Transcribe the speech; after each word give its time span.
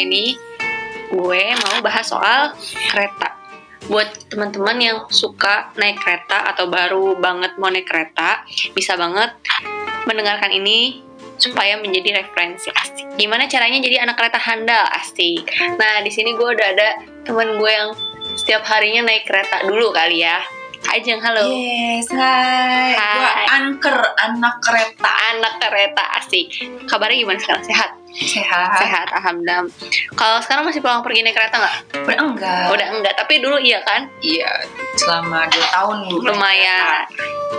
ini 0.00 0.36
gue 1.10 1.42
mau 1.66 1.76
bahas 1.82 2.06
soal 2.06 2.54
kereta. 2.90 3.36
Buat 3.90 4.30
teman-teman 4.30 4.78
yang 4.78 4.98
suka 5.10 5.74
naik 5.74 5.98
kereta 5.98 6.54
atau 6.54 6.70
baru 6.70 7.18
banget 7.18 7.58
mau 7.58 7.72
naik 7.72 7.90
kereta, 7.90 8.46
bisa 8.72 8.94
banget 8.94 9.34
mendengarkan 10.06 10.54
ini 10.54 11.02
supaya 11.40 11.80
menjadi 11.80 12.22
referensi 12.22 12.68
asik. 12.70 13.16
Gimana 13.16 13.48
caranya 13.48 13.80
jadi 13.80 14.04
anak 14.04 14.20
kereta 14.20 14.38
handal 14.38 14.84
asik. 15.00 15.48
Nah, 15.80 16.04
di 16.04 16.12
sini 16.12 16.36
gue 16.36 16.48
udah 16.52 16.68
ada 16.76 16.88
teman 17.24 17.56
gue 17.56 17.70
yang 17.72 17.90
setiap 18.36 18.62
harinya 18.68 19.08
naik 19.10 19.26
kereta 19.26 19.64
dulu 19.66 19.90
kali 19.90 20.22
ya. 20.22 20.38
Ajeng, 20.88 21.20
halo. 21.20 21.52
Yes, 21.52 22.08
hai. 22.08 22.96
Hai. 22.96 23.12
Gua 23.12 23.30
anker 23.60 23.98
anak 24.16 24.54
kereta. 24.64 25.10
Anak 25.36 25.60
kereta 25.60 26.04
asik. 26.16 26.48
Kabarnya 26.88 27.20
gimana 27.20 27.36
sekarang? 27.36 27.64
Sehat? 27.68 27.90
Sehat. 28.10 28.80
Sehat, 28.80 29.08
alhamdulillah. 29.12 29.68
Kalau 30.16 30.38
sekarang 30.40 30.64
masih 30.66 30.80
pulang 30.80 31.04
pergi 31.04 31.20
naik 31.20 31.36
kereta 31.36 31.60
nggak? 31.60 31.76
Udah 32.08 32.18
enggak. 32.24 32.66
Udah 32.72 32.88
enggak, 32.96 33.14
tapi 33.14 33.44
dulu 33.44 33.60
iya 33.60 33.84
kan? 33.84 34.08
Iya, 34.24 34.50
selama 34.96 35.46
2 35.46 35.76
tahun. 35.76 35.96
Lumayan. 36.16 37.06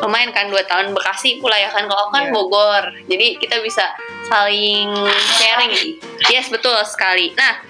Lumayan 0.01 0.33
kan 0.33 0.49
2 0.49 0.57
tahun 0.65 0.91
Bekasi 0.91 1.37
pula 1.39 1.55
ya 1.55 1.69
kan. 1.69 1.85
Kalau 1.85 2.09
kan 2.09 2.27
Iya. 2.27 2.33
Bogor. 2.33 2.83
Jadi 3.05 3.37
kita 3.37 3.61
bisa 3.61 3.85
saling 4.27 4.91
sharing. 5.37 6.01
Yes, 6.27 6.51
betul 6.51 6.75
sekali. 6.83 7.31
Nah, 7.37 7.63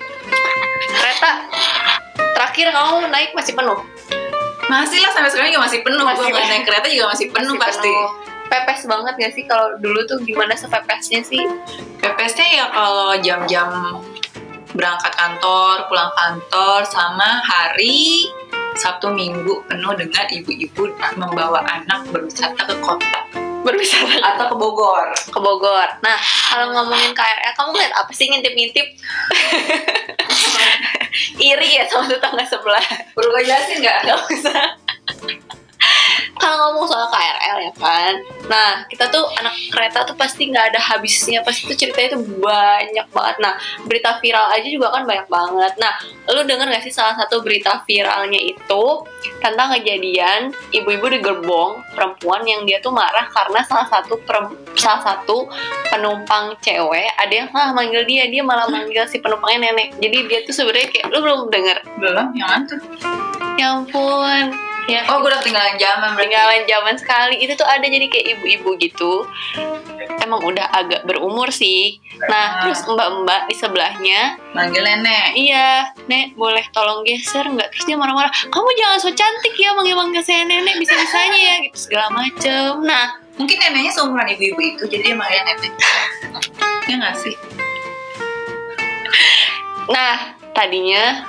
kereta 0.82 1.30
terakhir 2.34 2.74
kamu 2.74 3.14
naik 3.14 3.38
masih 3.38 3.54
penuh. 3.54 3.78
Masih 4.72 5.04
lah 5.04 5.12
sampai 5.12 5.28
sekarang 5.28 5.52
juga 5.52 5.68
masih 5.68 5.80
penuh. 5.84 6.00
Masih 6.00 6.32
penuh. 6.32 6.48
naik 6.48 6.64
kereta 6.64 6.88
juga 6.88 7.06
masih 7.12 7.28
penuh 7.28 7.56
Masih 7.60 7.64
pasti. 7.68 7.92
penuh. 7.92 8.10
Pepes 8.48 8.82
banget 8.84 9.14
gak 9.16 9.32
sih 9.32 9.44
kalau 9.48 9.68
dulu 9.80 10.00
tuh 10.04 10.20
gimana 10.24 10.52
sepepesnya 10.56 11.24
sih? 11.24 11.40
PPS-nya 12.00 12.48
ya 12.52 12.66
kalau 12.68 13.16
jam-jam 13.20 13.68
berangkat 14.72 15.12
kantor, 15.16 15.88
pulang 15.88 16.12
kantor, 16.12 16.84
sama 16.84 17.40
hari 17.40 18.28
Sabtu 18.76 19.12
Minggu 19.12 19.64
penuh 19.68 19.96
dengan 19.96 20.26
ibu-ibu 20.28 20.84
membawa 21.16 21.64
anak 21.64 22.08
berwisata 22.12 22.64
ke 22.64 22.76
kota 22.80 23.20
Berbicara 23.62 24.18
atau 24.36 24.50
ke 24.50 24.56
Bogor. 24.58 25.08
ke 25.14 25.38
Bogor. 25.38 25.86
Nah, 26.02 26.18
kalau 26.50 26.74
ngomongin 26.74 27.14
KRL, 27.14 27.54
kamu 27.54 27.78
lihat 27.78 27.94
apa 27.94 28.10
sih 28.10 28.26
ngintip-ngintip? 28.26 28.88
Iri 31.38 31.70
ya 31.78 31.84
sama 31.90 32.08
tetangga 32.10 32.46
sebelah. 32.46 32.86
Perlu 33.14 33.30
gue 33.34 33.44
jelasin 33.46 33.78
nggak? 33.82 33.98
Gak 34.08 34.20
usah. 34.30 34.64
Kalau 36.42 36.58
ngomong 36.74 36.90
soal 36.90 37.06
KRL 37.14 37.58
ya 37.70 37.74
kan, 37.78 38.14
nah 38.50 38.82
kita 38.90 39.06
tuh 39.14 39.30
anak 39.38 39.54
kereta 39.70 40.02
tuh 40.10 40.18
pasti 40.18 40.50
nggak 40.50 40.74
ada 40.74 40.82
habisnya, 40.82 41.46
pasti 41.46 41.70
tuh 41.70 41.78
ceritanya 41.78 42.18
tuh 42.18 42.22
banyak 42.42 43.08
banget. 43.14 43.36
Nah 43.46 43.54
berita 43.86 44.18
viral 44.18 44.50
aja 44.50 44.66
juga 44.66 44.90
kan 44.90 45.06
banyak 45.06 45.30
banget. 45.30 45.74
Nah 45.78 45.94
lu 46.34 46.42
denger 46.42 46.66
gak 46.74 46.82
sih 46.82 46.90
salah 46.90 47.14
satu 47.14 47.46
berita 47.46 47.86
viralnya 47.86 48.42
itu 48.42 48.84
tentang 49.38 49.78
kejadian 49.78 50.50
ibu-ibu 50.74 51.14
di 51.14 51.20
gerbong 51.22 51.86
perempuan 51.94 52.42
yang 52.42 52.66
dia 52.66 52.82
tuh 52.82 52.90
marah 52.90 53.30
karena 53.30 53.62
salah 53.62 53.86
satu 53.86 54.18
salah 54.74 55.02
satu 55.06 55.46
penumpang 55.94 56.58
cewek 56.64 57.12
ada 57.22 57.34
yang 57.34 57.48
salah 57.54 57.76
manggil 57.76 58.02
dia, 58.10 58.26
dia 58.32 58.42
malah 58.42 58.66
manggil 58.66 59.06
si 59.06 59.22
penumpangnya 59.22 59.70
nenek. 59.70 59.94
Jadi 60.02 60.18
dia 60.26 60.40
tuh 60.42 60.56
sebenarnya 60.58 60.90
kayak 60.90 61.06
lu 61.14 61.20
belum 61.22 61.40
denger. 61.54 61.78
Belum, 62.02 62.28
yang 62.34 62.66
tuh? 62.66 62.82
Ya 63.60 63.78
ampun. 63.78 64.71
Ya, 64.84 65.06
Oh, 65.08 65.22
gue 65.22 65.30
udah 65.30 65.40
ketinggalan 65.40 65.78
zaman 65.78 66.14
berarti. 66.14 66.28
ketinggalan 66.28 66.62
zaman 66.66 66.96
sekali 66.96 67.36
itu 67.38 67.54
tuh 67.54 67.64
ada 67.64 67.84
jadi 67.84 68.06
kayak 68.06 68.28
ibu-ibu 68.36 68.76
gitu 68.78 69.24
emang 70.20 70.42
udah 70.42 70.68
agak 70.70 71.02
berumur 71.04 71.50
sih 71.50 71.98
nah 72.22 72.30
Ah. 72.30 72.50
terus 72.62 72.86
mbak-mbak 72.86 73.46
di 73.46 73.56
sebelahnya 73.56 74.38
Manggil 74.52 74.84
nenek. 74.84 75.34
iya 75.34 75.70
nek 76.06 76.36
boleh 76.36 76.62
tolong 76.70 77.02
geser 77.02 77.42
nggak 77.44 77.68
terus 77.68 77.84
dia 77.84 77.96
marah-marah 77.96 78.30
kamu 78.30 78.70
jangan 78.76 78.98
so 79.00 79.10
cantik 79.12 79.56
ya 79.56 79.74
manggil-manggil 79.74 80.22
saya 80.22 80.44
nenek 80.44 80.78
bisa-bisanya 80.78 81.40
ya 81.40 81.56
gitu 81.64 81.78
segala 81.82 82.08
macem 82.12 82.82
nah 82.82 83.18
Mungkin 83.34 83.58
neneknya 83.58 83.90
seumuran 83.90 84.28
ibu-ibu 84.30 84.60
itu, 84.62 84.84
jadi 84.88 85.02
dia 85.04 85.16
manggil 85.16 85.42
nenek. 85.42 85.72
ya 86.86 86.96
nggak 86.96 87.16
sih? 87.16 87.34
nah 89.88 90.14
tadinya 90.52 91.26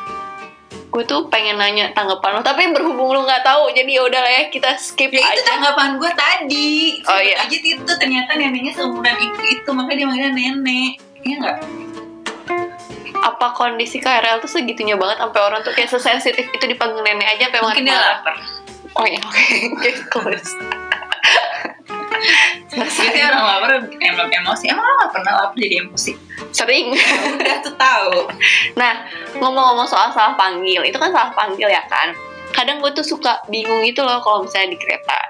gue 0.93 1.05
tuh 1.09 1.25
pengen 1.33 1.57
nanya 1.57 1.89
tanggapan 1.97 2.37
lo 2.37 2.41
tapi 2.45 2.69
berhubung 2.69 3.17
lo 3.17 3.25
nggak 3.25 3.41
tahu 3.41 3.73
jadi 3.73 3.89
ya 3.89 4.03
udah 4.05 4.21
lah 4.21 4.33
ya 4.37 4.43
kita 4.53 4.77
skip 4.77 5.09
Ya 5.09 5.25
itu 5.25 5.41
aja 5.41 5.43
tanggapan 5.57 5.97
gue 5.97 6.13
tadi. 6.13 7.01
Oh, 7.09 7.17
Sebut 7.17 7.33
iya. 7.33 7.37
aja 7.41 7.57
itu 7.57 7.93
ternyata 7.97 8.31
neneknya 8.37 8.73
seumuran 8.77 9.17
ibu 9.17 9.41
itu, 9.41 9.69
makanya 9.73 9.97
dia 9.97 10.07
manggilnya 10.07 10.33
nenek. 10.37 10.93
Iya 11.25 11.35
nggak? 11.41 11.59
apa 13.23 13.55
kondisi 13.55 14.03
KRL 14.03 14.43
tuh 14.43 14.51
segitunya 14.51 14.99
banget 14.99 15.23
sampai 15.23 15.41
orang 15.47 15.63
tuh 15.63 15.71
kayak 15.71 15.87
sesensitif 15.95 16.43
itu 16.43 16.65
dipanggil 16.67 17.07
nenek 17.07 17.39
aja 17.39 17.55
sampai 17.55 17.63
Mungkin 17.63 17.87
dia 17.87 17.95
lapar. 17.95 18.35
Oh 18.99 19.07
ya, 19.07 19.23
oke. 19.23 19.47
Oke, 19.79 19.91
Biasanya 22.73 23.25
orang 23.33 23.45
lapar 23.45 23.71
emang 24.01 24.29
emosi. 24.33 24.65
Emang 24.73 24.85
lo 24.85 24.95
gak 25.05 25.13
pernah 25.13 25.33
lapar 25.45 25.57
jadi 25.61 25.85
emosi? 25.85 26.13
Sering. 26.53 26.97
Udah 27.37 27.57
tuh 27.61 27.75
tahu. 27.77 28.17
Nah, 28.81 29.05
ngomong-ngomong 29.37 29.85
soal 29.85 30.09
salah 30.13 30.33
panggil, 30.35 30.81
itu 30.85 30.97
kan 30.97 31.13
salah 31.13 31.33
panggil 31.37 31.69
ya 31.69 31.85
kan. 31.87 32.17
Kadang 32.53 32.81
gue 32.81 32.93
tuh 32.93 33.05
suka 33.05 33.45
bingung 33.49 33.85
gitu 33.85 34.05
loh 34.05 34.21
kalau 34.25 34.45
misalnya 34.45 34.77
di 34.77 34.79
kereta. 34.81 35.21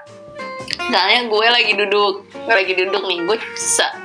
Misalnya 0.83 1.31
gue 1.31 1.47
lagi 1.47 1.73
duduk, 1.79 2.27
gue 2.27 2.55
lagi 2.55 2.73
duduk 2.75 3.03
nih, 3.07 3.19
gue 3.23 3.37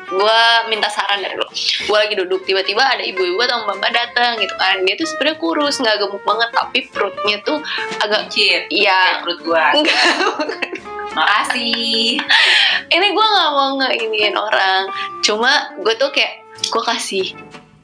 gue 0.08 0.40
minta 0.70 0.86
saran 0.86 1.18
dari 1.18 1.34
lo. 1.34 1.46
Gue 1.90 1.98
lagi 1.98 2.14
duduk, 2.14 2.46
tiba-tiba 2.46 2.80
ada 2.80 3.02
ibu-ibu 3.02 3.38
atau 3.42 3.66
mbak-mbak 3.66 3.90
datang 3.90 4.38
gitu 4.38 4.54
kan. 4.54 4.86
Dia 4.86 4.94
tuh 4.94 5.06
sebenarnya 5.10 5.38
kurus, 5.42 5.82
nggak 5.82 5.98
gemuk 5.98 6.22
banget, 6.22 6.50
tapi 6.54 6.78
perutnya 6.94 7.36
tuh 7.42 7.58
agak. 7.98 8.30
Iya. 8.70 9.26
Perut 9.26 9.40
gua. 9.42 9.74
enggak 9.74 9.98
Makasih. 11.14 12.20
ini 12.94 13.06
gue 13.12 13.26
nggak 13.32 13.50
mau 13.52 13.70
ngeiniin 13.80 14.36
orang. 14.36 14.88
Cuma 15.24 15.72
gue 15.80 15.94
tuh 15.96 16.10
kayak 16.12 16.44
gue 16.68 16.82
kasih 16.84 17.26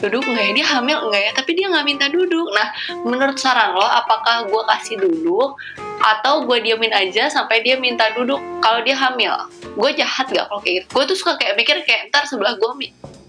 duduk 0.02 0.26
nggak 0.26 0.44
ya? 0.44 0.52
Dia 0.52 0.66
hamil 0.76 0.98
nggak 1.08 1.22
ya? 1.22 1.30
Tapi 1.32 1.50
dia 1.56 1.66
nggak 1.72 1.86
minta 1.86 2.06
duduk. 2.12 2.48
Nah 2.52 2.68
menurut 3.04 3.36
saran 3.40 3.72
lo 3.72 3.84
apakah 3.84 4.44
gue 4.48 4.62
kasih 4.76 4.96
duduk 5.00 5.56
atau 6.04 6.44
gue 6.44 6.58
diamin 6.60 6.92
aja 6.92 7.32
sampai 7.32 7.64
dia 7.64 7.80
minta 7.80 8.12
duduk 8.12 8.40
kalau 8.60 8.84
dia 8.84 8.96
hamil? 8.98 9.32
Gue 9.74 9.90
jahat 9.96 10.28
gak 10.30 10.46
kalau 10.50 10.60
kayak 10.60 10.84
gitu? 10.84 10.86
Gue 10.92 11.04
tuh 11.08 11.16
suka 11.16 11.40
kayak 11.40 11.56
mikir 11.56 11.80
kayak 11.82 12.12
ntar 12.12 12.28
sebelah 12.28 12.54
gue 12.54 12.70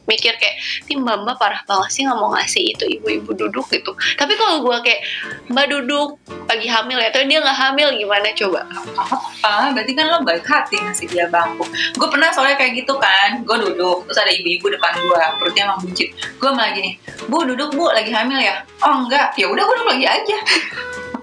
mikir 0.05 0.33
kayak 0.37 0.55
ini 0.89 1.01
mbak 1.01 1.25
mbak 1.25 1.35
parah 1.41 1.61
banget 1.65 1.89
sih 1.91 2.01
nggak 2.05 2.17
mau 2.17 2.29
ngasih 2.33 2.63
itu 2.77 2.85
ibu-ibu 3.01 3.33
duduk 3.33 3.65
gitu. 3.73 3.91
Tapi 4.17 4.33
kalau 4.37 4.61
gue 4.61 4.77
kayak 4.85 5.01
mbak 5.49 5.65
duduk 5.69 6.17
lagi 6.45 6.67
hamil 6.69 6.97
ya 7.01 7.09
tapi 7.09 7.25
dia 7.25 7.41
nggak 7.41 7.57
hamil 7.57 7.89
gimana 7.97 8.29
coba? 8.37 8.61
Apa 8.97 9.73
berarti 9.73 9.91
kan 9.97 10.05
lo 10.09 10.21
baik 10.21 10.45
hati 10.45 10.77
ngasih 10.77 11.07
dia 11.09 11.25
bangku. 11.29 11.65
Gue 11.97 12.07
pernah 12.09 12.29
soalnya 12.29 12.57
kayak 12.57 12.85
gitu 12.85 12.93
kan 13.01 13.41
gue 13.41 13.57
duduk 13.69 14.05
terus 14.09 14.19
ada 14.21 14.31
ibu-ibu 14.31 14.69
depan 14.69 14.93
gue 14.97 15.21
perutnya 15.41 15.63
emang 15.69 15.79
buncit. 15.81 16.09
Gue 16.37 16.49
malah 16.53 16.71
gini 16.73 16.97
bu 17.25 17.41
duduk 17.45 17.73
bu 17.73 17.89
lagi 17.89 18.13
hamil 18.13 18.37
ya? 18.37 18.61
Oh 18.85 19.05
enggak. 19.05 19.33
Ya 19.35 19.49
udah 19.49 19.63
gue 19.65 19.75
duduk 19.81 19.89
lagi 19.97 20.05
aja. 20.05 20.37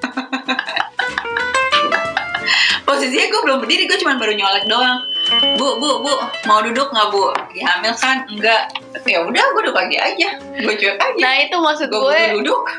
Posisinya 2.86 3.26
gue 3.30 3.40
belum 3.46 3.58
berdiri 3.62 3.86
gue 3.86 3.98
cuma 4.02 4.18
baru 4.18 4.34
nyolek 4.34 4.66
doang 4.68 5.11
bu 5.58 5.68
bu 5.82 5.90
bu 6.06 6.12
mau 6.46 6.62
duduk 6.62 6.88
nggak 6.94 7.08
bu? 7.10 7.34
Lagi 7.34 7.60
hamil 7.60 7.94
kan? 7.98 8.16
Enggak. 8.30 8.70
Ya 9.02 9.22
udah 9.26 9.42
gue 9.42 9.62
duduk 9.66 9.76
lagi 9.76 9.96
aja. 9.98 10.28
Gue 10.38 10.74
cuek 10.78 10.96
aja. 10.96 11.20
Nah 11.20 11.34
itu 11.42 11.56
maksud 11.58 11.88
gue. 11.90 11.98
gue 11.98 12.38
duduk. 12.42 12.62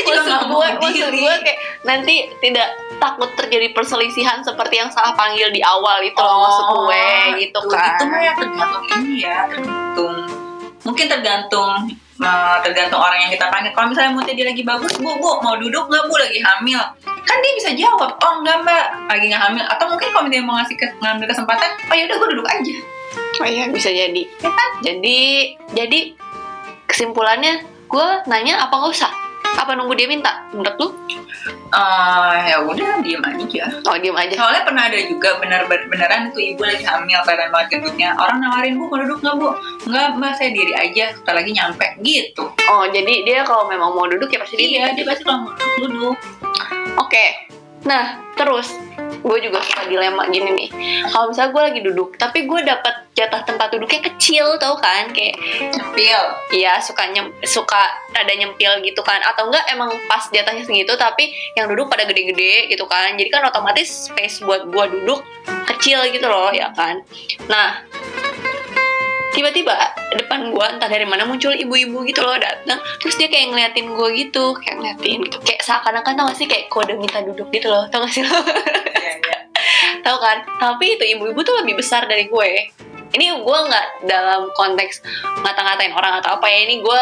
Gue 0.00 0.16
juga 0.16 0.42
maksud 0.42 0.48
gue 0.50 0.66
maksud 0.80 1.10
gue 1.12 1.34
kayak 1.44 1.58
nanti 1.84 2.30
tidak 2.40 2.72
takut 3.02 3.30
terjadi 3.36 3.70
perselisihan 3.76 4.40
seperti 4.40 4.80
yang 4.80 4.90
salah 4.90 5.12
panggil 5.14 5.50
di 5.52 5.60
awal 5.60 6.00
itu 6.00 6.16
loh 6.16 6.46
maksud 6.46 6.66
gue 6.72 7.06
gitu 7.46 7.60
kan. 7.68 7.98
Itu 7.98 8.04
mah 8.08 8.20
ya 8.22 8.32
tergantung 8.34 8.84
ini 8.96 9.14
ya, 9.20 9.38
tergantung 9.50 10.16
mungkin 10.84 11.06
tergantung 11.06 11.72
eh, 12.20 12.56
tergantung 12.60 13.00
orang 13.00 13.18
yang 13.18 13.30
kita 13.30 13.48
panggil. 13.48 13.72
Kalau 13.72 13.88
misalnya 13.88 14.12
moodnya 14.12 14.34
dia 14.34 14.46
lagi 14.46 14.62
bagus, 14.62 14.92
bu 14.96 15.16
bu 15.16 15.40
mau 15.40 15.56
duduk 15.56 15.84
nggak 15.84 16.04
bu 16.04 16.14
lagi 16.16 16.38
hamil? 16.38 16.80
Kan 17.02 17.36
dia 17.38 17.52
bisa 17.54 17.70
jawab, 17.72 18.10
oh 18.12 18.32
enggak 18.38 18.60
mbak 18.60 18.84
lagi 19.06 19.26
nggak 19.26 19.42
hamil. 19.42 19.64
Atau 19.64 19.86
mungkin 19.86 20.08
kalau 20.10 20.26
dia 20.26 20.40
mau 20.40 20.56
ngasih 20.56 20.74
ke- 20.74 20.96
ngambil 20.98 21.26
kesempatan, 21.26 21.70
oh 21.80 21.94
ya 21.94 22.04
udah 22.04 22.16
gue 22.16 22.28
duduk 22.30 22.46
aja. 22.46 22.74
oh 23.40 23.48
iya 23.48 23.64
bisa 23.66 23.88
jadi 23.88 24.22
Ya 24.38 24.50
kan? 24.50 24.70
jadi 24.80 25.18
jadi 25.72 26.00
kesimpulannya 26.86 27.58
gue 27.86 28.06
nanya 28.26 28.60
apa 28.60 28.74
nggak 28.76 28.92
usah 28.92 29.10
apa 29.50 29.74
nunggu 29.74 29.94
dia 29.94 30.06
minta 30.06 30.46
menurut 30.52 30.76
lu 30.76 30.88
Eh, 31.70 32.36
ya 32.50 32.66
udah 32.66 32.98
diem 32.98 33.22
aja. 33.22 33.70
oh 33.86 33.96
diem 34.02 34.18
aja 34.18 34.34
Soalnya 34.34 34.62
pernah 34.66 34.90
ada 34.90 34.98
juga 35.06 35.38
benar 35.38 35.70
beneran 35.70 36.34
tuh 36.34 36.42
ibu 36.42 36.66
lagi 36.66 36.82
hamil 36.82 37.22
kelihatan 37.22 37.54
banget. 37.54 37.78
Orang 38.18 38.42
nawarin 38.42 38.74
bu 38.74 38.90
mau 38.90 38.98
duduk 38.98 39.22
nggak 39.22 39.34
bu? 39.38 39.48
Nggak 39.86 40.06
mbak 40.18 40.32
saya 40.34 40.50
diri 40.50 40.74
aja. 40.74 41.14
Setelah 41.14 41.46
lagi 41.46 41.50
nyampe 41.54 41.86
gitu. 42.02 42.44
oh 42.50 42.84
jadi 42.90 43.14
dia 43.22 43.46
kalau 43.46 43.70
memang 43.70 43.94
mau 43.94 44.10
duduk 44.10 44.26
ya 44.34 44.42
pasti 44.42 44.58
dia 44.58 44.66
Iya 44.66 44.86
dia 44.98 45.04
pasti 45.06 45.22
kalau 45.22 45.46
mau 45.46 45.52
duduk 45.54 45.78
duduk. 45.86 46.16
Oke. 46.98 47.26
Nah, 47.86 48.18
terus 48.34 48.74
gue 49.20 49.38
juga 49.44 49.58
suka 49.60 49.84
dilema 49.86 50.24
gini 50.32 50.50
nih. 50.56 50.68
Kalau 51.12 51.28
misalnya 51.30 51.50
gue 51.52 51.62
lagi 51.62 51.80
duduk 51.84 52.16
tapi 52.16 52.48
gue 52.48 52.60
dapat 52.64 53.12
jatah 53.12 53.44
tempat 53.44 53.68
duduknya 53.76 54.00
kecil 54.12 54.56
tau 54.56 54.76
kan? 54.80 55.12
Kayak 55.12 55.36
Nyempil. 55.70 56.22
Iya 56.56 56.80
suka 56.80 57.10
nyem, 57.12 57.28
suka 57.44 57.82
ada 58.16 58.32
nyempil 58.32 58.80
gitu 58.80 59.02
kan. 59.04 59.20
Atau 59.20 59.52
enggak 59.52 59.64
emang 59.68 59.90
pas 60.08 60.24
jatahnya 60.32 60.64
segitu 60.64 60.96
tapi 60.96 61.30
yang 61.54 61.68
duduk 61.68 61.92
pada 61.92 62.08
gede-gede 62.08 62.70
gitu 62.72 62.88
kan. 62.88 63.14
Jadi 63.18 63.28
kan 63.28 63.44
otomatis 63.44 64.08
space 64.08 64.40
buat 64.42 64.70
gua 64.72 64.88
duduk 64.88 65.20
kecil 65.68 66.00
gitu 66.10 66.26
loh 66.26 66.50
ya 66.54 66.72
kan? 66.72 67.04
Nah 67.50 67.84
tiba-tiba 69.30 69.72
depan 70.18 70.50
gua 70.50 70.74
entah 70.74 70.90
dari 70.90 71.06
mana 71.06 71.22
muncul 71.22 71.54
ibu-ibu 71.54 72.02
gitu 72.08 72.20
loh 72.24 72.36
datang. 72.38 72.80
Terus 73.02 73.14
dia 73.20 73.28
kayak 73.30 73.52
ngeliatin 73.54 73.86
gua 73.94 74.08
gitu 74.14 74.56
kayak 74.58 74.80
ngeliatin 74.80 75.18
gitu. 75.28 75.36
Kayak 75.44 75.60
seakan-akan 75.66 76.12
tau 76.16 76.24
gak 76.30 76.38
sih? 76.38 76.46
Kayak 76.48 76.66
kode 76.72 76.94
minta 76.98 77.22
duduk 77.22 77.48
gitu 77.52 77.68
loh 77.70 77.86
tau 77.90 78.02
gak 78.06 78.12
sih? 78.14 78.22
lo. 78.24 78.32
tahu 80.04 80.18
kan? 80.20 80.44
Tapi 80.58 80.98
itu 80.98 81.04
ibu-ibu 81.16 81.40
tuh 81.40 81.54
lebih 81.62 81.78
besar 81.80 82.04
dari 82.06 82.26
gue. 82.26 82.50
Ini 83.10 83.26
gue 83.42 83.58
nggak 83.66 84.06
dalam 84.06 84.50
konteks 84.54 85.02
ngata-ngatain 85.42 85.94
orang 85.94 86.22
atau 86.22 86.38
apa 86.38 86.46
ya. 86.46 86.68
Ini 86.68 86.74
gue 86.82 87.00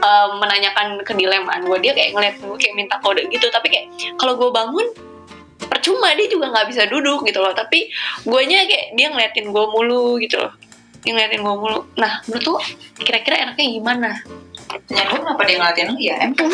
eh, 0.00 0.28
menanyakan 0.36 1.00
kedilemaan 1.04 1.64
gue. 1.64 1.78
Dia 1.80 1.92
kayak 1.96 2.10
ngeliat 2.16 2.36
gue 2.40 2.56
kayak 2.56 2.74
minta 2.76 2.96
kode 3.00 3.26
gitu. 3.28 3.46
Tapi 3.48 3.66
kayak 3.68 3.86
kalau 4.20 4.36
gue 4.36 4.50
bangun 4.52 4.86
percuma 5.70 6.12
dia 6.18 6.26
juga 6.26 6.50
nggak 6.50 6.66
bisa 6.68 6.82
duduk 6.90 7.24
gitu 7.24 7.40
loh. 7.40 7.54
Tapi 7.56 7.88
guanya 8.26 8.66
kayak 8.66 8.96
dia 8.98 9.06
ngeliatin 9.08 9.48
gue 9.50 9.64
mulu 9.70 10.20
gitu 10.20 10.36
loh. 10.36 10.52
Dia 11.00 11.16
ngeliatin 11.16 11.40
gue 11.40 11.54
mulu. 11.56 11.80
Nah 11.96 12.20
menurut 12.28 12.44
tuh 12.44 12.58
kira-kira 13.00 13.48
enaknya 13.48 13.66
gimana? 13.72 14.10
Tanya 14.86 15.02
gue 15.08 15.18
kenapa 15.18 15.42
dia 15.48 15.56
ngeliatin 15.56 15.86
lu 15.90 15.98
ya? 15.98 16.14
Emang 16.22 16.50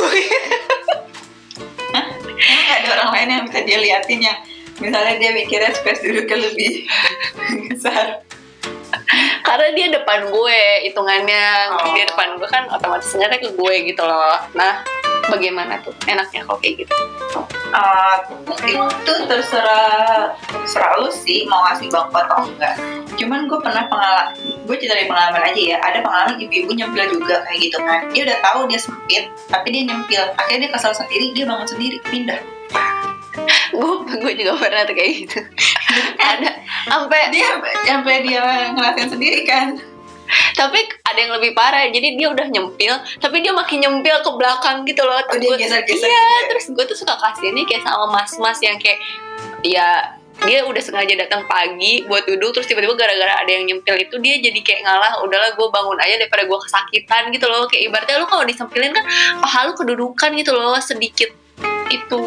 Hah? 1.97 2.07
Ada 2.81 2.87
orang 2.93 3.11
lain 3.15 3.29
yang 3.33 3.43
bisa 3.49 3.61
dia 3.65 3.79
liatin 3.81 4.21
yang 4.21 4.39
misalnya 4.83 5.15
dia 5.17 5.31
mikirnya 5.33 5.73
space 5.73 6.05
duduknya 6.05 6.37
lebih 6.51 6.73
besar. 7.73 8.23
karena 9.47 9.69
dia 9.77 9.87
depan 9.93 10.27
gue 10.31 10.61
hitungannya 10.89 11.47
Oh. 11.71 11.95
dia 11.95 12.05
depan 12.09 12.35
gue 12.39 12.49
kan 12.49 12.67
otomatis 12.71 13.13
ngeliatnya 13.15 13.39
ke 13.43 13.51
gue 13.55 13.75
gitu 13.93 14.03
loh 14.03 14.39
nah 14.55 14.83
bagaimana 15.31 15.79
tuh 15.83 15.95
enaknya 16.07 16.43
kalau 16.47 16.59
kayak 16.59 16.87
gitu 16.87 16.95
Uh, 17.77 18.17
itu 18.65 19.13
terserah 19.29 20.33
terserah 20.49 20.97
lu 21.03 21.11
sih 21.13 21.45
mau 21.45 21.67
ngasih 21.67 21.91
bangku 21.93 22.15
atau 22.15 22.47
enggak. 22.47 22.79
Cuman 23.19 23.51
gue 23.51 23.59
pernah 23.59 23.85
pengalaman, 23.91 24.33
gue 24.65 24.77
cerita 24.81 24.97
dari 24.97 25.11
pengalaman 25.11 25.43
aja 25.45 25.61
ya. 25.75 25.79
Ada 25.83 25.99
pengalaman 26.01 26.41
ibu-ibu 26.41 26.73
nyempil 26.73 27.21
juga 27.21 27.43
kayak 27.45 27.59
gitu 27.59 27.77
kan. 27.83 28.07
Dia 28.15 28.23
udah 28.33 28.39
tahu 28.41 28.61
dia 28.71 28.81
sempit, 28.81 29.29
tapi 29.51 29.67
dia 29.75 29.83
nyempil. 29.93 30.23
Akhirnya 30.39 30.71
dia 30.71 30.73
kesal 30.73 30.95
sendiri, 30.95 31.35
dia 31.37 31.45
bangun 31.45 31.69
sendiri, 31.69 32.01
pindah. 32.07 32.41
Gue 33.73 33.95
gue 34.21 34.33
juga 34.39 34.53
pernah 34.59 34.83
tuh 34.85 34.95
kayak 34.95 35.13
gitu. 35.25 35.39
Ada 36.19 36.51
sampai 36.87 37.21
Dia 37.31 37.49
sampai 37.87 38.15
dia 38.27 38.43
ngelakuin 38.75 39.09
sendiri 39.11 39.43
kan. 39.47 39.79
tapi 40.59 40.83
ada 41.07 41.19
yang 41.23 41.33
lebih 41.39 41.55
parah 41.55 41.87
jadi 41.87 42.19
dia 42.19 42.27
udah 42.27 42.51
nyempil 42.51 42.99
tapi 43.23 43.47
dia 43.47 43.55
makin 43.55 43.79
nyempil 43.79 44.17
ke 44.27 44.31
belakang 44.35 44.83
gitu 44.83 45.07
loh. 45.07 45.23
Oh, 45.23 45.39
dia 45.39 45.55
iya 45.55 45.79
gitu 45.87 46.07
terus 46.51 46.67
gue 46.75 46.85
tuh 46.87 46.99
suka 46.99 47.15
kasih 47.15 47.55
nih 47.55 47.63
kayak 47.63 47.87
sama 47.87 48.11
mas-mas 48.11 48.59
yang 48.59 48.75
kayak 48.83 48.99
ya 49.63 50.19
dia 50.45 50.69
udah 50.69 50.83
sengaja 50.85 51.17
datang 51.17 51.49
pagi 51.49 52.05
buat 52.05 52.29
duduk 52.29 52.53
terus 52.53 52.69
tiba-tiba 52.69 52.93
gara-gara 52.93 53.41
ada 53.41 53.49
yang 53.49 53.65
nyempil 53.65 53.97
itu 53.97 54.21
dia 54.21 54.37
jadi 54.37 54.61
kayak 54.61 54.85
ngalah 54.85 55.13
udahlah 55.25 55.51
gue 55.57 55.69
bangun 55.73 55.97
aja 55.97 56.15
daripada 56.21 56.45
gue 56.45 56.59
kesakitan 56.61 57.23
gitu 57.33 57.47
loh. 57.49 57.65
Kayak 57.71 57.83
ibaratnya 57.89 58.21
lu 58.21 58.29
kalau 58.29 58.45
disempilin 58.45 58.93
kan 58.93 59.05
paha 59.41 59.71
lu 59.71 59.73
kedudukan 59.73 60.31
gitu 60.37 60.53
loh 60.53 60.77
sedikit 60.83 61.33
itu 61.89 62.21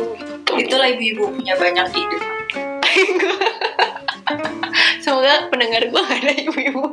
Itulah 0.59 0.87
ibu-ibu 0.89 1.23
punya 1.31 1.53
banyak 1.55 1.87
ide. 1.93 2.17
semoga 4.99 5.47
pendengar 5.49 5.81
gue 5.81 6.01
gak 6.01 6.19
ada 6.21 6.33
ibu-ibu 6.35 6.83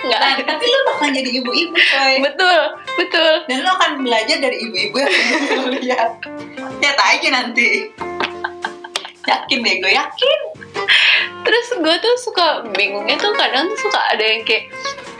nggak 0.00 0.16
Nah, 0.16 0.32
ada 0.32 0.42
tapi 0.46 0.64
lu 0.64 0.80
bakal 0.88 1.08
jadi 1.12 1.30
ibu-ibu 1.30 1.76
coy. 1.76 2.14
betul 2.24 2.60
betul 2.96 3.32
Dan 3.46 3.60
lu 3.60 3.70
akan 3.70 3.90
belajar 4.00 4.36
dari 4.40 4.56
ibu-ibu 4.58 4.96
yang 4.96 5.12
lu 5.60 5.76
lihat. 5.84 6.10
Lihat 6.80 6.98
aja 6.98 7.28
nanti. 7.30 7.92
Yakin 9.22 9.58
deh, 9.60 9.74
gue 9.78 9.92
yakin. 9.92 10.38
terus 11.40 11.66
gue 11.74 11.96
tuh 11.98 12.14
suka 12.16 12.62
bingungnya 12.72 13.16
tuh 13.16 13.32
kadang 13.34 13.66
tuh 13.66 13.78
suka 13.78 14.00
ada 14.08 14.22
yang 14.22 14.42
kayak 14.42 14.70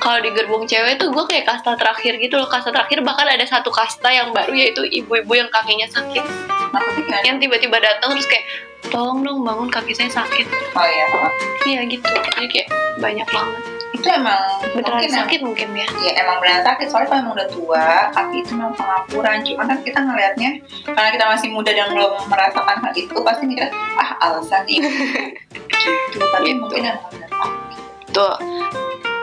kalau 0.00 0.18
di 0.24 0.32
gerbong 0.32 0.64
cewek 0.64 0.96
tuh 0.96 1.12
gue 1.12 1.24
kayak 1.28 1.44
kasta 1.44 1.76
terakhir 1.76 2.16
gitu 2.16 2.40
loh. 2.40 2.48
Kasta 2.48 2.72
terakhir 2.72 3.04
bahkan 3.04 3.28
ada 3.28 3.44
satu 3.44 3.68
kasta 3.68 4.08
yang 4.08 4.32
baru 4.32 4.56
yaitu 4.56 4.80
ibu-ibu 4.88 5.32
yang 5.36 5.52
kakinya 5.52 5.84
sakit. 5.86 6.24
Yang 7.22 7.36
tiba-tiba 7.46 7.76
datang 7.78 8.16
terus 8.16 8.24
kayak 8.24 8.48
tolong 8.88 9.20
dong 9.20 9.44
bangun 9.44 9.68
kaki 9.68 9.92
saya 9.92 10.08
sakit. 10.08 10.48
Oh 10.72 10.86
iya. 10.88 11.06
iya 11.68 11.80
gitu. 11.84 12.08
Jadi 12.08 12.48
kayak 12.48 12.68
banyak 12.98 13.28
banget. 13.28 13.62
Itu 13.90 14.06
emang 14.08 14.40
beneran 14.72 15.02
mungkin 15.04 15.12
sakit 15.12 15.40
mungkin 15.44 15.68
ya. 15.76 15.86
Ya 16.00 16.12
emang 16.24 16.40
beneran 16.40 16.64
sakit. 16.64 16.86
Soalnya 16.88 17.08
kalau 17.12 17.20
emang 17.20 17.34
udah 17.36 17.48
tua 17.52 17.86
kaki 18.16 18.36
itu 18.40 18.52
memang 18.56 18.72
pengapuran 18.72 19.38
cuman 19.44 19.64
kan 19.68 19.78
kita 19.84 19.98
ngelihatnya 20.00 20.50
karena 20.88 21.10
kita 21.12 21.24
masih 21.28 21.48
muda 21.52 21.70
dan 21.76 21.92
belum 21.92 22.12
merasakan 22.32 22.76
hal 22.80 22.92
itu 22.96 23.14
pasti 23.20 23.44
mikir 23.44 23.68
ah 24.00 24.10
alasan 24.24 24.64
nih 24.64 24.80
gitu. 24.80 26.18
Tapi 26.24 26.48
Gitu. 26.48 26.56
mungkin 26.56 26.82
emang 26.88 27.04
beneran 27.12 27.50
tuh 28.10 28.34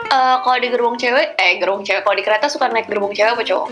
Eh, 0.08 0.36
kalau 0.40 0.56
di 0.56 0.72
gerbong 0.72 0.96
cewek 0.96 1.36
eh 1.36 1.60
gerbong 1.60 1.84
cewek 1.84 2.00
kalau 2.00 2.16
di 2.16 2.24
kereta 2.24 2.48
suka 2.48 2.72
naik 2.72 2.88
gerbong 2.88 3.12
cewek 3.12 3.36
apa 3.36 3.44
cowok? 3.44 3.68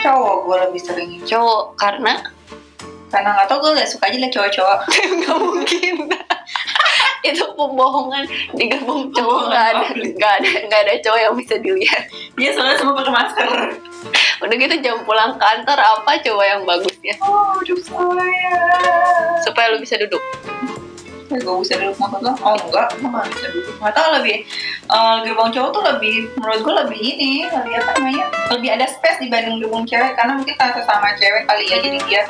Cowok 0.00 0.36
gue 0.48 0.56
lebih 0.64 0.80
sering. 0.80 1.10
Cowok 1.28 1.76
karena? 1.76 2.24
Karena 3.12 3.36
nggak 3.36 3.52
tau 3.52 3.60
gue 3.60 3.76
gak 3.76 3.88
suka 3.88 4.08
aja 4.08 4.16
liat 4.16 4.32
cowok-cowok 4.32 4.78
nggak 5.20 5.36
mungkin. 5.36 5.96
Itu 7.28 7.44
pembohongan 7.52 8.24
di 8.56 8.64
gerbong 8.72 9.12
cowok. 9.12 9.40
Nggak 9.52 9.66
ada 9.76 9.86
nggak 9.92 10.32
ada 10.40 10.50
nggak 10.72 10.80
ada 10.88 10.92
cowok 11.04 11.20
yang 11.20 11.34
bisa 11.36 11.54
dilihat. 11.60 12.02
Dia 12.40 12.50
soalnya 12.56 12.76
semua 12.80 12.96
pakai 13.04 13.12
masker. 13.12 13.48
Udah 14.40 14.56
gitu 14.56 14.74
jam 14.80 15.04
pulang 15.04 15.36
kantor 15.36 15.78
apa 15.84 16.16
cowok 16.24 16.46
yang 16.48 16.62
bagus 16.64 16.96
ya? 17.04 17.12
Oh 17.20 17.60
aduh 17.60 17.76
saya. 17.76 18.56
Supaya 19.44 19.76
lu 19.76 19.84
bisa 19.84 20.00
duduk 20.00 20.24
gue 21.28 21.54
bisa 21.60 21.74
duduk 21.76 21.96
maksud 22.00 22.20
lo. 22.24 22.32
Oh 22.40 22.56
enggak. 22.56 22.88
Gue 22.96 23.08
gak 23.12 23.26
bisa 23.28 23.46
duduk. 23.52 23.74
Nggak 23.76 23.94
tau 23.94 24.08
lebih 24.16 24.36
eh, 24.88 25.16
gerbong 25.28 25.50
cowok 25.52 25.70
tuh 25.76 25.82
lebih 25.84 26.14
menurut 26.40 26.60
gue 26.64 26.74
lebih 26.86 27.00
ini 27.00 27.32
lebih 27.52 27.72
apa 27.76 27.90
namanya? 28.00 28.24
Lebih 28.56 28.68
ada 28.80 28.86
space 28.88 29.18
dibanding 29.20 29.60
gerbong 29.60 29.84
cewek 29.84 30.12
karena 30.16 30.32
mungkin 30.36 30.54
karena 30.56 30.72
sesama 30.76 31.08
cewek 31.20 31.42
kali 31.44 31.64
ya 31.68 31.76
jadi 31.84 31.98
dia 32.08 32.22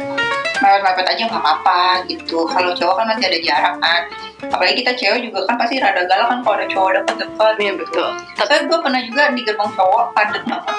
mepet-mepet 0.58 1.06
aja 1.06 1.22
nggak 1.30 1.42
apa-apa 1.42 1.82
gitu. 2.10 2.38
Kalau 2.50 2.74
cowok 2.74 2.94
kan 2.98 3.06
masih 3.14 3.26
ada 3.30 3.38
jarak 3.38 3.76
kan 3.78 4.02
apalagi 4.38 4.86
kita 4.86 4.92
cewek 4.94 5.20
juga 5.26 5.50
kan 5.50 5.58
pasti 5.58 5.82
rada 5.82 6.06
galak 6.06 6.30
kan 6.30 6.38
kalau 6.46 6.56
ada 6.62 6.66
cowok 6.70 6.90
deket-deket 7.02 7.54
iya 7.58 7.72
betul. 7.74 8.08
Tapi 8.38 8.52
gue 8.70 8.78
pernah 8.78 9.00
juga 9.02 9.22
di 9.34 9.42
gerbong 9.42 9.72
cowok 9.74 10.04
padet 10.14 10.42
banget. 10.46 10.76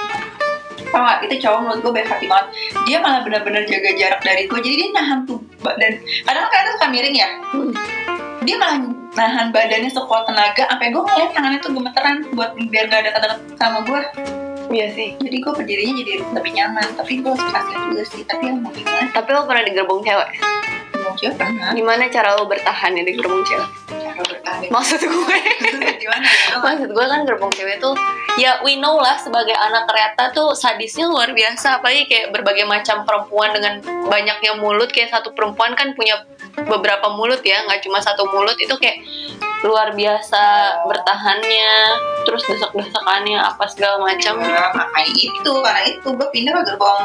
Tau 0.89 1.05
gak, 1.05 1.21
itu 1.21 1.35
cowok 1.45 1.59
menurut 1.61 1.79
gue 1.85 1.91
baik 2.01 2.07
hati 2.09 2.25
banget. 2.25 2.47
Dia 2.89 2.97
malah 2.97 3.21
benar-benar 3.21 3.61
jaga 3.69 3.93
jarak 3.93 4.21
dari 4.25 4.49
gue 4.49 4.57
Jadi 4.57 4.75
dia 4.81 4.89
nahan 4.89 5.21
tuh 5.29 5.37
badan 5.61 6.01
Kadang 6.25 6.49
kadang 6.49 6.73
suka 6.79 6.87
miring 6.89 7.13
ya. 7.13 7.29
Hmm. 7.53 7.71
Dia 8.49 8.57
malah 8.57 8.81
nahan 9.13 9.53
badannya 9.53 9.93
sekuat 9.93 10.25
tenaga 10.25 10.65
Sampai 10.65 10.89
gue 10.89 10.97
ngeliat 11.05 11.37
tangannya 11.37 11.61
tuh 11.61 11.69
gemeteran 11.69 12.25
Buat 12.33 12.57
biar 12.57 12.89
gak 12.89 13.05
dekat-dekat 13.05 13.39
sama 13.61 13.85
gue 13.85 14.01
iya 14.73 14.89
sih. 14.89 15.13
Jadi 15.21 15.37
gue 15.37 15.53
berdirinya 15.53 15.93
jadi 16.01 16.13
lebih 16.33 16.57
nyaman 16.57 16.97
Tapi 16.97 17.21
gue 17.21 17.29
harus 17.29 17.45
kasihan 17.45 17.93
juga 17.93 18.03
sih 18.09 18.25
Tapi 18.25 18.49
yang 18.49 18.65
mau 18.65 18.73
gimana? 18.73 19.05
Tapi 19.13 19.29
lo 19.37 19.45
pernah 19.45 19.61
di 19.61 19.71
gerbong 19.77 20.01
cewek? 20.01 20.29
Gerbong 20.97 21.15
cewek 21.21 21.35
pernah. 21.37 21.69
Gimana 21.77 22.09
cara 22.09 22.29
lo 22.33 22.49
bertahan 22.49 22.97
ya 22.97 23.03
di 23.05 23.13
gerbong 23.13 23.45
cewek? 23.45 23.69
Cara 23.85 24.21
bertahan. 24.25 24.61
Maksud 24.73 25.01
gue. 25.05 25.37
Gimana? 26.01 26.27
Maksud 26.65 26.89
gue 26.89 27.05
kan 27.05 27.19
gerbong 27.29 27.53
cewek 27.53 27.77
tuh 27.77 27.93
ya 28.41 28.57
we 28.65 28.81
know 28.81 28.97
lah 28.97 29.13
sebagai 29.21 29.53
anak 29.53 29.85
kereta 29.85 30.33
tuh 30.33 30.57
sadisnya 30.57 31.05
luar 31.05 31.37
biasa. 31.37 31.85
Apalagi 31.85 32.09
kayak 32.09 32.33
berbagai 32.33 32.65
macam 32.65 33.05
perempuan 33.05 33.53
dengan 33.53 33.77
banyaknya 34.09 34.57
mulut 34.57 34.89
kayak 34.89 35.13
satu 35.13 35.37
perempuan 35.37 35.77
kan 35.77 35.93
punya 35.93 36.25
beberapa 36.67 37.07
mulut 37.13 37.39
ya 37.45 37.63
nggak 37.63 37.85
cuma 37.85 38.01
satu 38.01 38.27
mulut 38.31 38.57
itu 38.59 38.73
kayak 38.75 38.99
luar 39.63 39.91
biasa 39.91 40.43
bertahannya 40.87 41.71
terus 42.23 42.47
desak-desakannya 42.47 43.39
apa 43.39 43.63
segala 43.67 43.99
macam. 43.99 44.39
Nah, 44.39 44.71
makanya 44.71 45.13
itu 45.19 45.53
Karena 45.59 45.83
itu 45.83 46.07
gue 46.15 46.27
pindah 46.31 46.53
ke 46.55 46.63
gerbong 46.71 47.03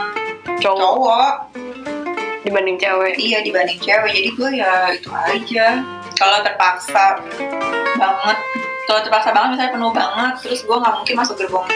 cowok. 0.62 0.78
cowok. 0.78 1.32
Dibanding 2.46 2.76
cewek. 2.78 3.14
Iya 3.18 3.38
dibanding 3.42 3.80
cewek 3.82 4.10
jadi 4.14 4.30
gue 4.36 4.50
ya 4.54 4.72
itu 4.94 5.10
aja. 5.10 5.66
Kalau 6.14 6.38
terpaksa 6.46 7.18
banget 7.98 8.38
kalau 8.84 9.00
terpaksa 9.00 9.32
banget 9.32 9.56
misalnya 9.56 9.72
penuh 9.74 9.92
banget 9.96 10.34
terus 10.44 10.60
gue 10.62 10.76
nggak 10.76 10.94
mungkin 10.94 11.14
masuk 11.16 11.34
gerbong 11.40 11.66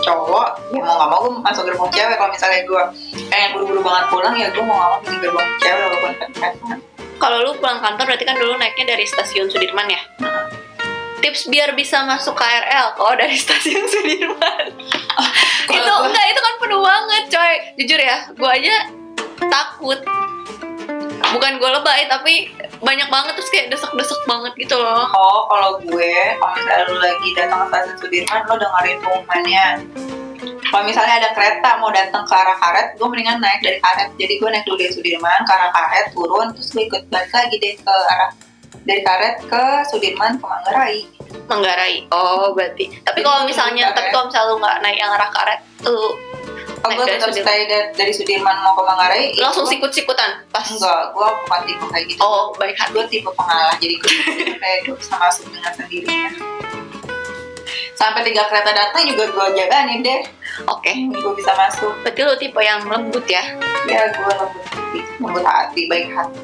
cowok 0.00 0.48
ya 0.72 0.80
mau 0.82 0.96
nggak 0.96 1.10
mau 1.12 1.20
gue 1.28 1.32
masuk 1.44 1.62
gerbong 1.68 1.90
cewek. 1.94 2.16
Kalau 2.18 2.30
misalnya 2.34 2.60
gue 2.66 2.82
pengen 3.30 3.48
buru-buru 3.54 3.80
banget 3.86 4.04
pulang 4.10 4.34
ya 4.34 4.48
gue 4.50 4.64
mau 4.66 4.74
nggak 4.74 4.90
mau 4.90 4.98
di 5.06 5.18
gerbong 5.22 5.48
cewek 5.62 5.84
walaupun 5.86 6.12
kan 6.40 6.52
kalau 7.34 7.50
lu 7.50 7.58
pulang 7.58 7.82
kantor 7.82 8.14
berarti 8.14 8.22
kan 8.22 8.38
dulu 8.38 8.54
naiknya 8.54 8.94
dari 8.94 9.02
stasiun 9.02 9.50
Sudirman 9.50 9.90
ya? 9.90 9.98
Tips 11.18 11.50
biar 11.50 11.74
bisa 11.74 12.06
masuk 12.06 12.38
KRL 12.38 12.94
kalau 12.94 13.18
dari 13.18 13.34
stasiun 13.42 13.90
Sudirman? 13.90 14.70
Itu 15.66 15.82
gua- 15.82 16.06
enggak 16.06 16.26
itu 16.30 16.38
kan 16.38 16.54
penuh 16.62 16.78
banget 16.78 17.24
coy. 17.26 17.54
Jujur 17.74 17.98
ya 17.98 18.16
gue 18.30 18.50
aja 18.54 18.74
takut. 19.50 19.98
Bukan 21.34 21.52
gue 21.58 21.70
lebay 21.74 22.06
tapi 22.06 22.54
banyak 22.78 23.10
banget 23.10 23.34
terus 23.34 23.50
kayak 23.50 23.74
desek-desek 23.74 24.20
banget 24.30 24.54
gitu 24.54 24.78
loh. 24.78 25.10
Oh, 25.10 25.50
kalau 25.50 25.82
gue, 25.82 26.14
kalau 26.38 26.54
misalnya 26.54 26.86
lu 26.86 27.02
lagi 27.02 27.28
datang 27.34 27.58
ke 27.58 27.74
stasiun 27.74 27.96
Sudirman, 27.98 28.40
lu 28.46 28.54
dengerin 28.54 28.96
pengumumannya. 29.02 29.66
Kalau 30.74 30.90
misalnya 30.90 31.22
ada 31.22 31.30
kereta 31.30 31.78
mau 31.78 31.94
datang 31.94 32.26
ke 32.26 32.34
arah 32.34 32.58
karet, 32.58 32.98
gue 32.98 33.06
mendingan 33.06 33.38
naik 33.38 33.62
dari 33.62 33.78
karet. 33.78 34.10
Jadi 34.18 34.42
gue 34.42 34.48
naik 34.50 34.66
dulu 34.66 34.74
dari 34.82 34.90
Sudirman 34.90 35.46
ke 35.46 35.52
arah 35.54 35.70
karet, 35.70 36.10
turun, 36.10 36.50
terus 36.50 36.74
gue 36.74 36.82
ikut 36.90 37.02
balik 37.14 37.30
lagi 37.30 37.56
deh 37.62 37.78
ke 37.78 37.94
arah 38.10 38.30
dari 38.82 39.06
karet 39.06 39.38
ke 39.46 39.62
Sudirman 39.86 40.34
ke 40.34 40.42
Manggarai. 40.42 41.06
Manggarai. 41.46 42.10
Oh 42.10 42.50
berarti. 42.58 42.90
Tapi 43.06 43.22
kalau 43.22 43.46
misalnya 43.46 43.94
tapi 43.94 44.10
kalau 44.10 44.26
misalnya 44.26 44.50
lu 44.50 44.56
nggak 44.58 44.76
naik 44.82 44.98
yang 44.98 45.14
arah 45.14 45.30
karet 45.30 45.60
lu 45.86 46.10
Naik 46.84 47.00
gue 47.00 47.06
tetap 47.06 47.30
stay 47.30 47.64
dari, 47.70 47.88
dari 47.94 48.10
Sudirman 48.10 48.58
mau 48.66 48.74
ke 48.74 48.82
Manggarai, 48.82 49.30
langsung 49.38 49.70
sikut-sikutan 49.70 50.42
pas? 50.50 50.66
Enggak, 50.66 51.14
gue 51.14 51.28
bukan 51.46 51.60
tipe 51.70 51.86
kayak 51.86 52.04
gitu. 52.10 52.18
oh 52.18 52.50
baik 52.58 52.74
hati. 52.74 52.98
Gue 52.98 53.06
tipe 53.06 53.30
pengalah 53.30 53.78
jadi 53.78 53.94
gue 53.94 54.10
kayak 54.66 54.78
gue 54.90 54.94
bisa 54.98 55.14
masuk 55.22 55.54
dengan 55.54 55.70
sendirinya 55.70 56.34
sampai 57.94 58.20
tiga 58.26 58.44
kereta 58.50 58.74
datang 58.74 59.06
juga 59.08 59.24
gue 59.30 59.46
jagain 59.56 60.02
deh 60.02 60.20
oke. 60.66 60.92
Gue 61.10 61.32
bisa 61.34 61.52
masuk. 61.58 61.92
Berarti 62.06 62.20
lu 62.22 62.34
tipe 62.38 62.60
yang 62.62 62.80
lembut 62.86 63.26
ya? 63.26 63.42
Ya 63.90 64.08
gue 64.10 64.32
lembut. 64.34 64.62
Hati 64.70 65.00
lembut 65.18 65.44
hati 65.44 65.82
baik 65.90 66.08
hati. 66.14 66.38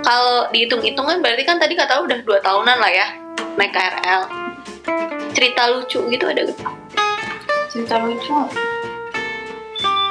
Kalau 0.00 0.48
dihitung-hitung 0.52 1.06
kan 1.06 1.18
berarti 1.20 1.42
kan 1.44 1.56
tadi 1.56 1.76
kata 1.76 2.00
lu 2.00 2.08
udah 2.08 2.20
dua 2.24 2.38
tahunan 2.40 2.76
lah 2.80 2.90
ya 2.90 3.06
naik 3.60 3.76
KRL 3.76 4.22
cerita 5.40 5.62
lucu 5.72 6.00
gitu 6.10 6.24
ada 6.26 6.42
gak? 6.42 6.74
cerita 7.70 8.02
lucu? 8.02 8.34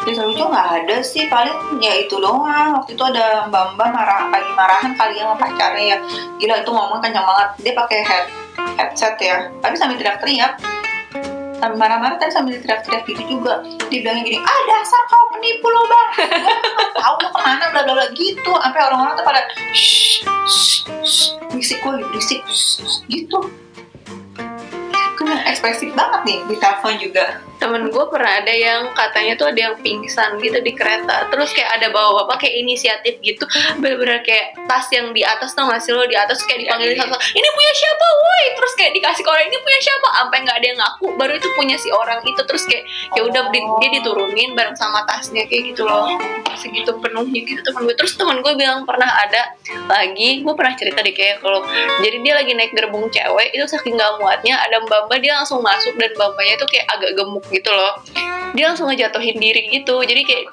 Cerita 0.07 0.23
lucu 0.23 0.43
nggak 0.47 0.67
ada 0.81 0.97
sih. 1.03 1.27
Paling 1.27 1.83
ya 1.83 2.01
itu 2.01 2.15
doang. 2.17 2.81
Waktu 2.81 2.95
itu 2.95 3.03
ada 3.03 3.45
mbak 3.51 3.75
mbak 3.75 3.89
marah 3.91 4.31
lagi 4.31 4.51
marahan 4.55 4.91
kali 4.95 5.19
ya 5.19 5.27
sama 5.27 5.35
pacarnya 5.37 5.83
ya. 5.83 5.97
Gila 6.39 6.55
itu 6.63 6.71
ngomong 6.71 6.99
kencang 7.03 7.27
banget. 7.27 7.49
Dia 7.67 7.73
pakai 7.75 7.99
head 8.01 8.25
headset 8.79 9.15
ya. 9.19 9.51
Tapi 9.59 9.75
sambil 9.75 9.99
teriak-teriak 9.99 10.78
sambil 11.59 11.77
marah-marah 11.77 12.17
tapi 12.17 12.31
sambil 12.31 12.55
teriak-teriak 12.57 13.03
gitu 13.05 13.23
juga. 13.37 13.61
Dia 13.91 13.99
bilangnya 14.01 14.23
gini 14.23 14.37
ah 14.39 14.59
dasar 14.65 15.01
kau 15.11 15.23
penipu 15.35 15.67
lo 15.67 15.83
bang. 15.85 16.09
Nggak 16.95 17.03
tahu 17.03 17.15
lo 17.19 17.29
ke 17.29 17.39
mana 17.43 17.65
bla 17.69 17.81
bla 17.83 17.93
bla 17.99 18.07
gitu. 18.15 18.51
Sampai 18.55 18.81
orang-orang 18.81 19.13
tuh 19.19 19.25
pada 19.27 19.41
shh 19.75 20.23
shh 20.47 20.87
shh. 21.03 21.23
Berisik 21.51 21.83
gue 21.83 21.93
gitu. 23.11 23.39
Gue 25.19 25.35
ekspresif 25.51 25.91
banget 25.93 26.21
nih 26.23 26.39
di 26.47 26.55
telepon 26.55 26.95
juga 26.95 27.48
temen 27.59 27.91
gue 27.91 28.05
pernah 28.07 28.39
ada 28.39 28.53
yang 28.55 28.89
katanya 28.95 29.35
tuh 29.35 29.51
ada 29.51 29.59
yang 29.69 29.75
pingsan 29.83 30.39
gitu 30.39 30.63
di 30.63 30.71
kereta. 30.73 31.27
Terus 31.27 31.51
kayak 31.51 31.79
ada 31.79 31.87
bawa-bapak 31.91 32.47
kayak 32.47 32.55
inisiatif 32.63 33.19
gitu. 33.19 33.43
Bener-bener 33.83 34.23
kayak 34.23 34.55
tas 34.65 34.87
yang 34.95 35.11
di 35.11 35.21
atas 35.27 35.53
tuh 35.53 35.67
masih 35.67 35.93
lo? 35.99 36.07
Di 36.07 36.15
atas 36.15 36.39
kayak 36.47 36.65
dipanggil 36.65 36.95
Iya, 36.95 36.95
iya. 36.95 37.03
satu 37.05 37.15
ini 37.19 37.47
punya 37.51 37.73
siapa 37.75 38.05
woi? 38.07 38.45
Terus 38.55 38.73
kayak 38.79 38.91
dikasih 38.95 39.21
ke 39.21 39.29
orang 39.29 39.45
ini 39.51 39.57
punya 39.59 39.79
siapa? 39.83 40.07
Sampai 40.23 40.37
nggak 40.47 40.57
ada 40.57 40.67
yang 40.71 40.79
ngaku 40.79 41.05
baru 41.19 41.33
itu 41.35 41.49
punya 41.53 41.75
si 41.75 41.89
orang 41.91 42.19
itu. 42.23 42.41
Terus 42.41 42.63
kayak 42.65 42.83
ya 43.13 43.21
udah 43.27 43.41
di- 43.51 43.71
dia 43.83 43.89
diturunin 43.99 44.49
bareng 44.55 44.77
sama 44.79 45.03
tasnya 45.03 45.43
kayak 45.45 45.75
gitu 45.75 45.83
loh. 45.83 46.15
Segitu 46.55 46.91
penuhnya 47.03 47.41
gitu 47.43 47.59
temen 47.61 47.85
gue 47.85 47.95
terus 47.99 48.15
temen 48.15 48.39
gue 48.39 48.53
bilang 48.55 48.87
pernah 48.87 49.07
ada 49.07 49.51
lagi 49.89 50.41
gue 50.41 50.53
pernah 50.55 50.73
cerita 50.77 51.03
deh 51.03 51.11
kayak 51.11 51.43
kalau 51.43 51.65
jadi 51.99 52.17
dia 52.23 52.33
lagi 52.37 52.51
naik 52.55 52.71
gerbong 52.71 53.09
cewek 53.11 53.51
itu 53.51 53.65
saking 53.67 53.97
gak 53.99 54.15
muatnya 54.21 54.55
ada 54.59 54.79
mbak 54.85 55.09
mbak 55.09 55.19
dia 55.19 55.35
langsung 55.35 55.59
masuk 55.59 55.93
dan 55.97 56.13
mbak 56.15 56.29
mbaknya 56.37 56.53
itu 56.55 56.65
kayak 56.69 56.85
agak 56.93 57.11
gemuk 57.17 57.43
gitu 57.49 57.69
loh. 57.69 58.01
Dia 58.57 58.73
langsung 58.73 58.89
ngejatuhin 58.89 59.37
diri 59.37 59.69
gitu. 59.69 60.01
Jadi 60.01 60.21
kayak 60.25 60.43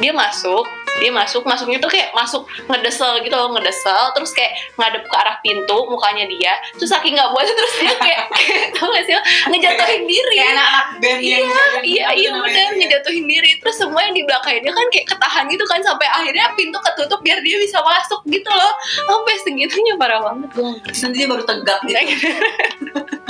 dia 0.00 0.12
masuk 0.12 0.64
dia 1.00 1.08
masuk 1.08 1.48
masuknya 1.48 1.80
tuh 1.80 1.88
kayak 1.88 2.12
masuk 2.12 2.44
ngedesel 2.68 3.24
gitu 3.24 3.32
loh 3.32 3.48
ngedesel. 3.56 4.12
Terus 4.12 4.30
kayak 4.36 4.52
ngadep 4.76 5.04
ke 5.08 5.16
arah 5.16 5.36
pintu 5.40 5.78
mukanya 5.88 6.28
dia. 6.28 6.52
Terus 6.76 6.90
saking 6.92 7.16
nggak 7.16 7.32
buat 7.32 7.46
terus 7.48 7.74
dia 7.80 7.94
kayak, 7.96 8.22
tau 8.76 8.92
gak 8.92 9.04
sih 9.08 9.14
ngejatuhin 9.48 10.02
diri. 10.04 10.36
kayak 10.36 10.52
anak-anak 10.52 10.86
band 11.00 11.18
iya 11.22 11.36
iya 11.82 12.04
iya 12.12 12.28
bener. 12.36 12.70
ngejatuhin 12.76 13.24
diri. 13.24 13.50
Terus 13.62 13.76
semua 13.80 14.00
yang 14.04 14.14
di 14.14 14.22
belakangnya 14.26 14.68
dia 14.68 14.72
kan 14.76 14.86
kayak 14.92 15.06
ketahan 15.08 15.44
gitu 15.48 15.64
kan 15.64 15.80
sampai 15.80 16.08
akhirnya 16.08 16.46
pintu 16.58 16.78
ketutup 16.82 17.20
biar 17.24 17.38
dia 17.40 17.56
bisa 17.56 17.78
masuk 17.80 18.20
gitu 18.28 18.50
loh. 18.52 18.72
Sampai 19.08 19.34
segitunya 19.40 19.94
parah 19.96 20.20
banget. 20.20 20.48
Gue 20.52 20.76
Terus 20.92 21.00
dia 21.16 21.26
baru 21.28 21.44
tegak 21.46 21.80
gitu 21.88 22.28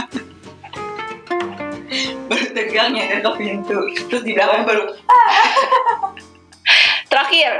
baru 2.28 2.46
tegak 2.54 2.86
nyadar 2.92 3.18
ke 3.22 3.30
pintu 3.38 3.78
terus 4.10 4.22
di 4.22 4.32
belakang 4.36 4.64
baru 4.66 4.84
terakhir 7.10 7.52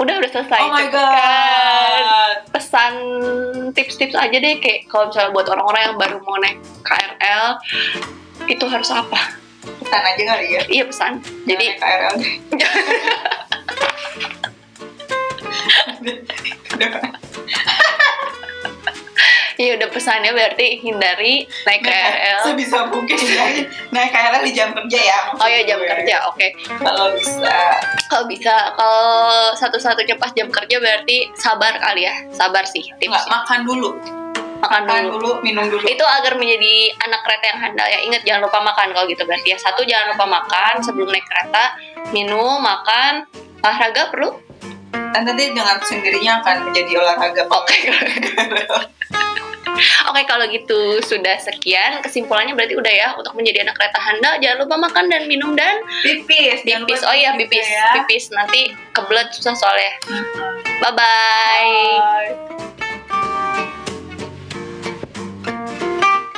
udah 0.00 0.14
udah 0.16 0.30
selesai 0.32 0.60
oh 0.64 0.72
my 0.72 0.88
kan. 0.88 0.92
god 0.94 2.36
pesan 2.56 2.94
tips-tips 3.76 4.16
aja 4.16 4.36
deh 4.40 4.56
kayak 4.62 4.88
kalau 4.88 5.12
misalnya 5.12 5.30
buat 5.34 5.46
orang-orang 5.52 5.82
yang 5.92 5.96
baru 6.00 6.16
mau 6.24 6.40
naik 6.40 6.56
KRL 6.86 7.46
itu 8.48 8.64
harus 8.64 8.88
apa 8.88 9.36
pesan 9.60 10.02
aja 10.02 10.22
kali 10.24 10.56
ya 10.56 10.62
iya 10.72 10.84
pesan 10.88 11.20
jadi 11.44 11.76
Jangan 11.76 11.76
naik 11.76 11.82
KRL 11.82 12.14
deh. 12.16 12.32
Udah. 16.00 16.16
Iya 19.60 19.76
udah 19.76 19.88
pesannya 19.92 20.32
berarti 20.32 20.80
hindari 20.80 21.44
naik 21.68 21.84
KRL 21.84 22.40
sebisa 22.48 22.88
mungkin 22.88 23.12
hindari 23.20 23.68
naik 23.92 24.08
KRL 24.08 24.42
di 24.48 24.52
jam 24.56 24.72
kerja 24.72 24.98
ya 24.98 25.18
oh 25.36 25.44
ya 25.44 25.60
jam 25.68 25.80
kerja 25.84 26.16
oke. 26.30 26.46
Kalau 26.80 27.06
bisa. 27.14 27.56
Kalau 28.06 28.24
bisa 28.30 28.54
kalau 28.78 29.52
satu-satunya 29.58 30.16
pas 30.16 30.30
jam 30.32 30.48
kerja 30.48 30.76
berarti 30.78 31.30
sabar 31.34 31.76
kali 31.78 32.06
ya. 32.06 32.14
Sabar 32.30 32.64
sih 32.64 32.86
nggak 32.86 32.98
tips 33.02 33.26
makan 33.26 33.60
dulu. 33.66 33.90
Makan 34.60 34.82
makan 34.84 35.02
dulu. 35.08 35.16
dulu 35.16 35.30
minum 35.42 35.64
dulu. 35.66 35.84
Itu 35.84 36.04
agar 36.04 36.36
menjadi 36.36 36.94
anak 37.00 37.20
kereta 37.24 37.44
yang 37.48 37.60
handal 37.60 37.88
ya. 37.88 37.98
Ingat 38.06 38.22
jangan 38.24 38.40
lupa 38.46 38.58
makan 38.60 38.86
kalau 38.92 39.06
gitu 39.08 39.22
berarti 39.24 39.48
ya. 39.56 39.58
Satu 39.58 39.82
jangan 39.84 40.14
lupa 40.16 40.26
makan 40.28 40.74
sebelum 40.84 41.08
naik 41.10 41.26
kereta. 41.26 41.64
Minum 42.12 42.60
makan. 42.60 43.26
Olahraga 43.60 44.08
perlu? 44.08 44.30
Dan 44.90 45.26
nanti 45.26 45.52
dengan 45.52 45.76
sendirinya 45.82 46.40
akan 46.40 46.70
menjadi 46.70 46.92
olahraga 47.02 47.42
oke 47.50 47.78
oke 50.10 50.22
kalau 50.28 50.44
gitu 50.48 51.00
sudah 51.04 51.36
sekian. 51.40 52.00
Kesimpulannya 52.04 52.56
berarti 52.56 52.74
udah 52.76 52.92
ya 52.92 53.08
untuk 53.16 53.32
menjadi 53.36 53.64
anak 53.64 53.76
kereta 53.78 53.98
handal 54.00 54.34
jangan 54.40 54.56
lupa 54.66 54.76
makan 54.76 55.04
dan 55.08 55.22
minum 55.26 55.52
dan 55.54 55.80
pipis 56.02 56.64
pipis. 56.64 57.00
Oh 57.06 57.14
iya 57.14 57.36
pipis 57.36 57.64
pipis. 57.64 57.68
ya. 57.68 57.88
pipis. 58.02 58.24
Nanti 58.32 58.72
kebelet 58.92 59.28
susah 59.32 59.54
soalnya. 59.56 59.92
Bye 60.80 60.92
bye 60.96 61.80
Bye. 62.00 62.49